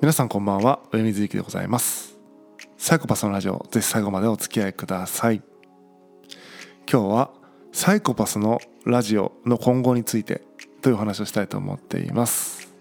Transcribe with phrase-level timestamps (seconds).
[0.00, 0.78] 皆さんこんばんは。
[0.92, 2.16] 上水幸でございます。
[2.76, 5.42] サイコパスのラジオぜひ最後までお付き合いください。
[6.88, 7.30] 今日は
[7.72, 10.42] サイコパスのラジオの今後について
[10.82, 12.72] という話をしたいと思っています。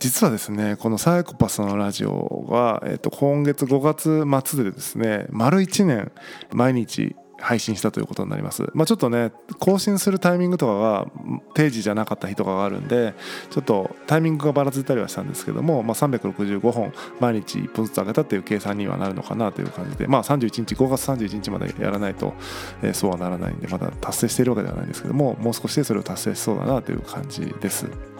[0.00, 6.10] 実はですねこのサイコパスのラジオは、えっと、今月5月末でですね丸1年
[6.52, 11.06] 毎日配信したということになります、まあ、ちょっとね更新するタイミングとかが
[11.54, 13.14] 定時じゃなかった日とかがあるんで
[13.50, 22.34] ちょっとタイミングがばらついたりはしたんですけども、まあ、365本毎日1本ずつ上げたっていう計算にはなるのかなという感じで、まあ、31日5月31日までやらないと、
[22.82, 28.15] えー、そうはならないんでまだ達成しているわけではないんですけどももう少しでそれを達成しそうだなという感じです。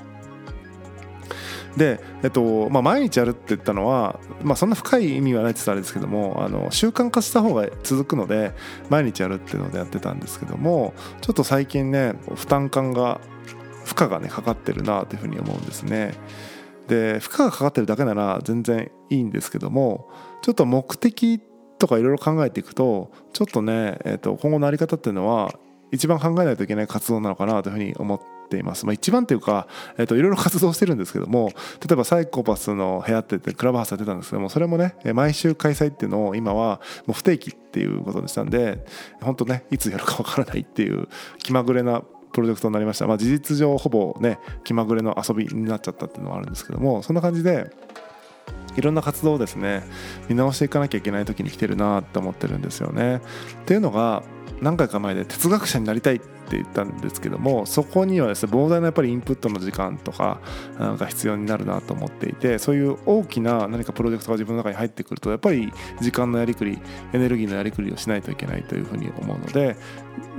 [1.76, 8.52] で、えっとまあ、毎日やるって言ったのは、まあ、そんな深い意味はないって言ったらあれですけどもあの習慣化した方が続くので
[8.88, 13.20] 毎日やるっていうのでやってたんですけどもちょっと最近ね負担感が
[13.84, 16.14] 負荷がねかかってるなというふうに思うんですね。
[16.88, 20.08] で負荷がかかってるだけなら全然いいんですけども
[20.42, 21.40] ちょっと目的
[21.78, 25.52] とかいろいろ考えていくとちょっとね、えー、と今後の在り方っていうのは
[25.92, 28.86] 一番考えないといけない活動なのかなというふうに思ってています。
[28.86, 29.66] まあ、一番というか、
[29.98, 31.50] えー、といろいろ活動してるんですけども
[31.86, 38.84] 例えばサイコパスの部屋ってってクラブハウスやってたんですけどもそれもね毎週開催っていうのを今はもう不定期っていうことにしたんで
[39.20, 41.08] 本当ねいつやるかわからないっていう
[41.42, 47.70] 気まぐれなプロジェクトになりました、まあ、事実上ほぼね気まぐれの遊びになっちゃったっていうのはあるんですけどもそんな感じで
[48.76, 49.82] いろんな活動をですね
[50.28, 53.16] 見直していかなきゃいけない時に来てるなって思ってるんですよね。
[53.16, 53.20] っ
[53.64, 54.22] ていうのが
[54.60, 60.40] 何回か前で哲学者になりたいっって言ったんですけどもそこにはですね膨大なやっぱりインプットの時間とか
[60.78, 66.78] なんか必要になるなと思っていてそういう大きな何かプロジェクトが自分の中に入ってくるとやっぱり時間のやりくり
[67.12, 69.76] エネルギーのやりくりをしないといけないというふうに思うので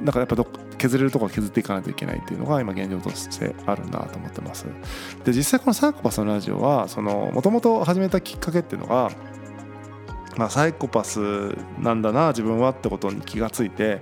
[0.04, 4.66] だかやっぱど削れるところは削っていかないといけないっていうのが今現状としてあるなと思ってます。
[5.26, 6.88] で実際このサーコパスのラジオは
[7.34, 9.12] もともと始めたきっかけっていうのが
[10.38, 14.02] まあ、サイコパスなんだな自分はってことに気がついて、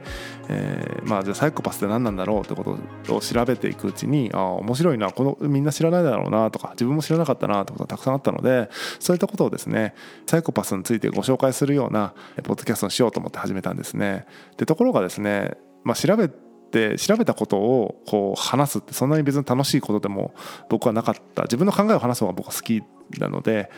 [0.49, 8.69] えー、まあじゃあサイコパスって何なんだろうってことを調べていくうちにああ面白いなこのみんな知らないだろうなとか自分も知らなかったなってことがたくさんあったので
[8.99, 9.95] そういったことをですね
[10.27, 12.13] サイコパスについてご紹介するような
[12.43, 14.25] ポッドキャストにしようと思って始めたんですね。
[14.57, 15.53] でところがですね、
[15.83, 16.29] まあ、調べ
[16.75, 20.33] て調べたことをこう話すってそんなに別に楽しいことでも
[20.69, 21.43] 僕はなかった。
[21.43, 22.83] 自分の考えを話す方が僕は好き
[23.17, 23.69] なので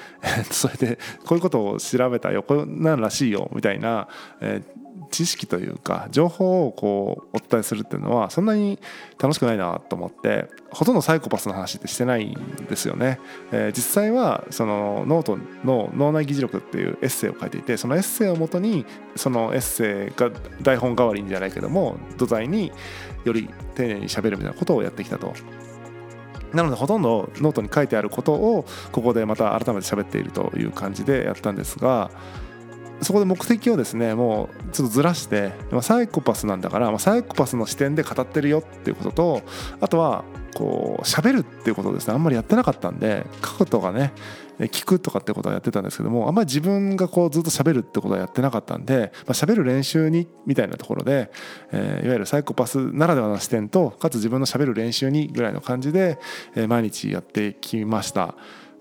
[0.49, 4.07] それでこういうことを調べたよこんなんらしいよみたいな、
[4.41, 4.63] え
[5.09, 8.79] 知識というか情報をこうお伝えするっていうのはそんなに
[9.19, 13.19] 楽しくないなと思ってほとんどサイコパスの話ってしてないんですよね、
[13.51, 18.85] えー、実際はそのノートの脳内議事録っていうエッセイを書いていてそのエッセイをもとに
[19.15, 20.31] そのエッセイが
[20.61, 22.71] 台本代わりにじゃないけども土台に
[23.25, 25.33] より丁寧にしゃべるみたいなことをやってきたと。
[26.53, 32.09] なのでほとんどノートに書いてあることをここでまた改めて喋っているという感じでやったんですが
[33.01, 39.41] そこで目的をですねもうちょっとずらしてサイコパスなんだからサイコパスの視点で語ってるよっていうことと
[39.81, 40.23] あとは
[40.55, 44.13] こう喋るっていうことをですねあんまりやってなかったんで書くとかね
[44.59, 51.31] 聞くとかってことはやってたんですけどもあんまり自分がこうずっと喋るってことはやってなかったんで、まあ、喋る練習にみたいなところで、
[51.71, 56.17] えー、いわゆるサイコパスならではの視点とかつ自分の喋る練習にぐらいの感じで、
[56.55, 58.35] えー、毎日やってきました。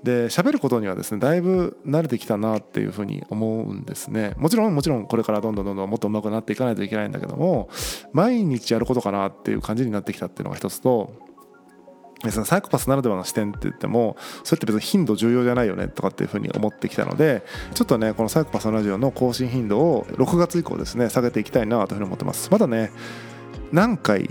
[0.06, 4.34] で喋ることにはですねだいぶ慣れてきたなっていうふうに思うんですね。
[4.36, 7.68] もちろんもちろんこれからどんどんどんどんもっと上手くなっていかないといけないんだけども
[8.12, 11.12] 毎日やることかなっていう感じになってきたっていうのが一つと
[12.22, 17.42] 別にサイコパスならではの視点って言ってもそれって別に頻度重要じゃないよねとかっていうふうに思ってきたので
[17.74, 22.92] ちょっとねこのサイコパスのラジオの更新頻度を6月以降ですね下げていきたいなというふうに思ってますまだね
[23.72, 24.30] 何回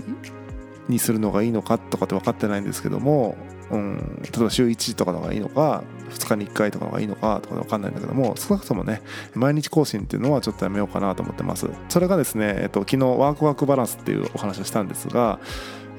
[0.88, 3.36] にするのがいいのかとかって分かってないんですけども
[3.70, 9.02] うん、例えば週1とかのがいいのか2日に1回とかのがいいのかとか分かんないんだけども少なくともね
[9.34, 11.68] 毎日更新っていうのはちょっとやめようかなと思ってます。
[11.88, 15.40] それがですね、えっと、昨日ワークワークバランスっていうお話をしたんですが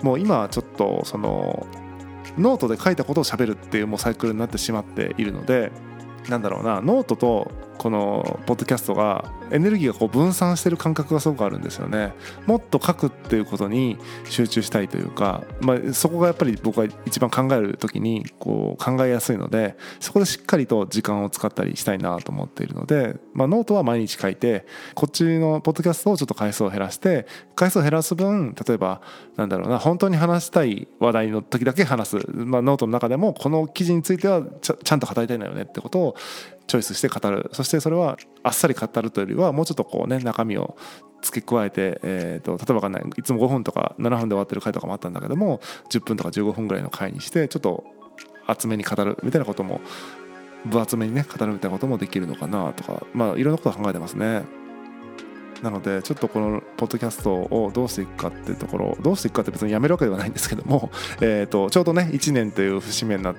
[0.02, 1.68] もう今ちょっとその
[2.38, 5.72] ノートで書いたことをしゃべるっていうもうサイクルになってしまっているので
[6.30, 12.14] なんだろうなノートとこのポッドキャストがエネルギーがこう分散してる感覚がすごくあるんですよね。
[12.46, 24.66] もっと書くっていうことに集中したいというか、まあ、そこがやっぱり僕は一番考える時にこう考えやすいのでそこでしっかりと時間を使ったりしたいなと思っているので、まあ、ノートは毎日書いて
[24.96, 29.02] こっちのポッドキャストをちょっと回数を減らして回数を減らす分例えば
[29.36, 36.16] なんだろうな本当に話したい話題の時だけ話す、まあ、ノートの中でもこの記事についてはちゃんと語りたいんだよねってことを
[36.68, 40.78] チョイスして語るそしてそれはあっさり語るというよりはもうちょっとこうね中身を
[41.22, 47.86] 付け加えて、えーと、例えばかんないいつも5分とか7分で終わってる回とかもあったんだけども10分とか15分ぐらいの回にしてちょっと
[48.46, 49.82] 厚めに語るみたいなことも
[50.66, 54.44] 分厚めにね語るみたいなこともできるのかなとかまあいろんなこと考えてますね。
[55.62, 63.34] なのでちょっとこのポッドキャストをどうしていくかっていうところどうしていくかって別にやめるわけではないんですけども、 えー、とちょうどね1年という節目が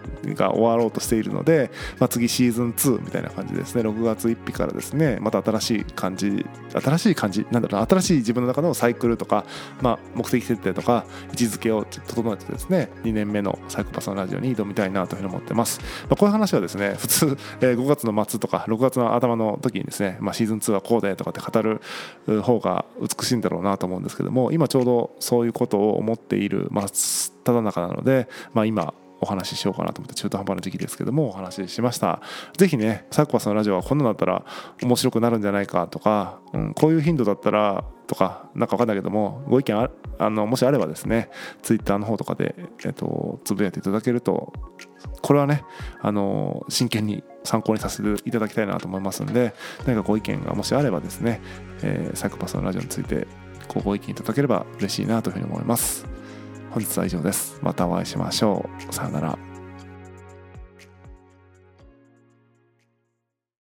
[0.53, 3.83] 終わろうとしているので、まあ、次シーズン2みたいな感じですね。
[3.83, 9.45] 6月1日からですねまた新しい感じ新しい感じなんだろう新しい自分の中のサイクルとか、
[9.81, 21.81] まあ、目的設定とか位置づけを整えてですね2年目のサイコパスのラジオに挑みたいなというふうに思ってます、まあ、こういう話はですね普通、え5月の末とか6月の頭の時にですね、まあ、シーズン2はこうでとかって語る
[22.43, 32.21] 方が美しいんだろうなと思うんですけども今ちょうどそういうことを思っている真っ只中なので、まあ、今お話ししようかなと思って中途半端な時期ですけどもお話ししました。
[32.57, 34.45] 是非ねサイコパスのラジオはこんなのだったら
[34.83, 41.31] 面白くなるんじゃないかとか、うん、こういう頻度だったらとかなんか分かんないけどもご意見ああのもしあればですね
[41.63, 44.53] ツイッターの方とかで、えっと、つぶやいていただけると
[45.21, 45.63] これはね
[46.01, 49.55] あの真剣に参考にさせていただきたいなと思いますんで
[49.87, 51.41] 何かご意見がもしあればですね、
[51.83, 53.27] えー、サイコパスのラジオについて
[53.85, 56.07] ご意見いただければ嬉しいなというふうに思います。
[56.71, 57.59] 本日は以上です。
[57.63, 58.95] またお会いしましょう。
[58.95, 59.48] さよなら。